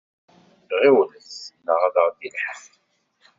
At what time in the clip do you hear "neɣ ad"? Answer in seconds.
1.65-1.95